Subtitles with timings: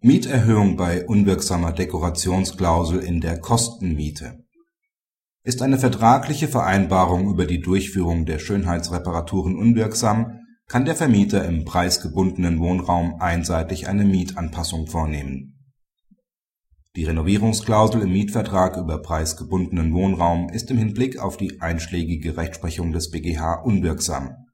[0.00, 4.44] Mieterhöhung bei unwirksamer Dekorationsklausel in der Kostenmiete
[5.42, 10.38] Ist eine vertragliche Vereinbarung über die Durchführung der Schönheitsreparaturen unwirksam,
[10.68, 15.72] kann der Vermieter im preisgebundenen Wohnraum einseitig eine Mietanpassung vornehmen.
[16.94, 23.10] Die Renovierungsklausel im Mietvertrag über preisgebundenen Wohnraum ist im Hinblick auf die einschlägige Rechtsprechung des
[23.10, 24.47] BGH unwirksam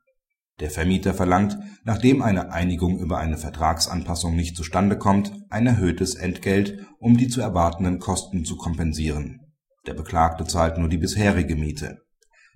[0.60, 6.86] der Vermieter verlangt, nachdem eine Einigung über eine Vertragsanpassung nicht zustande kommt, ein erhöhtes Entgelt,
[6.98, 9.40] um die zu erwartenden Kosten zu kompensieren.
[9.86, 11.98] Der Beklagte zahlt nur die bisherige Miete.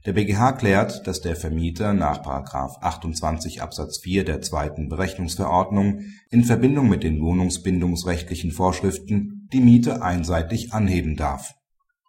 [0.06, 2.22] Der BGH klärt, dass der Vermieter nach§
[2.82, 10.72] 28 Absatz 4 der zweiten Berechnungsverordnung in Verbindung mit den wohnungsbindungsrechtlichen Vorschriften die Miete einseitig
[10.72, 11.54] anheben darf.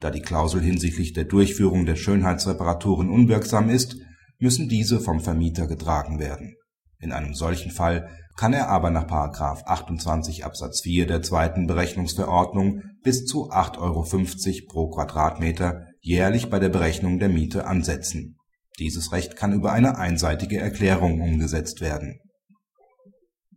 [0.01, 3.97] Da die Klausel hinsichtlich der Durchführung der Schönheitsreparaturen unwirksam ist
[4.39, 6.55] müssen diese vom Vermieter getragen werden.
[6.99, 9.07] In einem solchen Fall kann er aber nach§
[9.65, 16.69] 28 Absatz 4 der zweiten Berechnungsverordnung bis zu 8,50 Euro pro Quadratmeter jährlich bei der
[16.69, 18.37] Berechnung der Miete ansetzen.
[18.79, 22.19] Dieses Recht kann über eine einseitige Erklärung umgesetzt werden.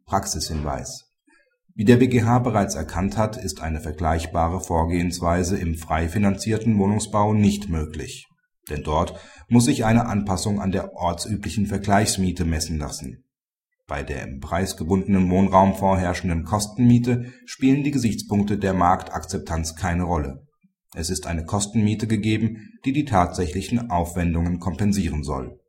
[0.04, 1.04] Praxishinweis
[1.74, 7.68] Wie der BGH bereits erkannt hat, ist eine vergleichbare Vorgehensweise im frei finanzierten Wohnungsbau nicht
[7.68, 8.26] möglich
[8.70, 9.14] denn dort
[9.48, 13.24] muss sich eine Anpassung an der ortsüblichen Vergleichsmiete messen lassen.
[13.86, 20.46] Bei der im preisgebundenen Wohnraum vorherrschenden Kostenmiete spielen die Gesichtspunkte der Marktakzeptanz keine Rolle.
[20.94, 25.62] Es ist eine Kostenmiete gegeben, die die tatsächlichen Aufwendungen kompensieren soll